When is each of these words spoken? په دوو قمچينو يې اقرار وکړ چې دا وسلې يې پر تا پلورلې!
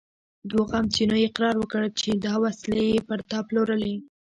په 0.39 0.45
دوو 0.49 0.63
قمچينو 0.71 1.15
يې 1.21 1.25
اقرار 1.27 1.55
وکړ 1.59 1.81
چې 1.99 2.09
دا 2.25 2.33
وسلې 2.43 2.83
يې 2.91 2.99
پر 3.07 3.19
تا 3.29 3.39
پلورلې! 3.47 3.95